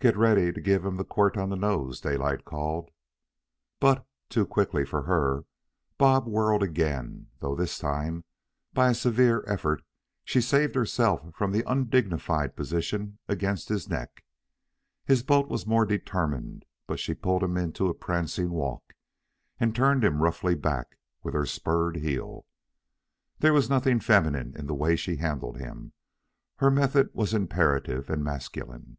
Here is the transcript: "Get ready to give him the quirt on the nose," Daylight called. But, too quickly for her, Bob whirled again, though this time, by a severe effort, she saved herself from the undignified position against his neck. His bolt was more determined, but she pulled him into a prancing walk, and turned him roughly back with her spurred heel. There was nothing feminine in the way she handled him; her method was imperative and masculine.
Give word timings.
"Get 0.00 0.16
ready 0.16 0.50
to 0.50 0.60
give 0.60 0.84
him 0.84 0.96
the 0.96 1.04
quirt 1.04 1.36
on 1.36 1.48
the 1.50 1.54
nose," 1.54 2.00
Daylight 2.00 2.44
called. 2.44 2.90
But, 3.78 4.04
too 4.28 4.44
quickly 4.44 4.84
for 4.84 5.02
her, 5.02 5.44
Bob 5.96 6.26
whirled 6.26 6.64
again, 6.64 7.28
though 7.38 7.54
this 7.54 7.78
time, 7.78 8.24
by 8.74 8.90
a 8.90 8.94
severe 8.94 9.44
effort, 9.46 9.84
she 10.24 10.40
saved 10.40 10.74
herself 10.74 11.32
from 11.36 11.52
the 11.52 11.62
undignified 11.70 12.56
position 12.56 13.20
against 13.28 13.68
his 13.68 13.88
neck. 13.88 14.24
His 15.04 15.22
bolt 15.22 15.46
was 15.48 15.68
more 15.68 15.86
determined, 15.86 16.64
but 16.88 16.98
she 16.98 17.14
pulled 17.14 17.44
him 17.44 17.56
into 17.56 17.86
a 17.86 17.94
prancing 17.94 18.50
walk, 18.50 18.94
and 19.60 19.72
turned 19.72 20.02
him 20.02 20.20
roughly 20.20 20.56
back 20.56 20.98
with 21.22 21.32
her 21.34 21.46
spurred 21.46 21.98
heel. 21.98 22.44
There 23.38 23.52
was 23.54 23.70
nothing 23.70 24.00
feminine 24.00 24.52
in 24.58 24.66
the 24.66 24.74
way 24.74 24.96
she 24.96 25.18
handled 25.18 25.58
him; 25.58 25.92
her 26.56 26.72
method 26.72 27.10
was 27.14 27.32
imperative 27.32 28.10
and 28.10 28.24
masculine. 28.24 28.96